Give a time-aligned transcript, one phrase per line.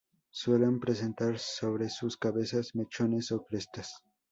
[0.31, 4.03] Suelen presentar sobre sus cabezas mechones o crestas.